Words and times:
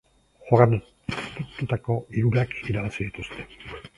Jokatutako 0.51 1.97
hirurak 2.15 2.57
irabazi 2.73 3.01
dituzte. 3.09 3.49